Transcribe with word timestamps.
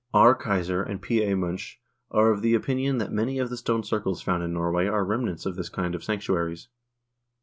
R. 0.15 0.33
Keyser 0.35 0.81
and 0.83 0.99
P. 0.99 1.21
A. 1.21 1.35
Munch 1.35 1.79
are 2.09 2.31
of 2.31 2.41
the 2.41 2.55
opinion 2.55 2.97
that 2.97 3.11
many 3.11 3.37
of 3.37 3.51
the 3.51 3.57
stone 3.57 3.83
circles 3.83 4.19
found 4.19 4.41
in 4.41 4.51
Norway 4.51 4.87
are 4.87 5.05
remnants 5.05 5.45
of 5.45 5.55
this 5.55 5.69
kind 5.69 5.93
of 5.93 6.03
sanc 6.03 6.21
tuaries. 6.23 6.69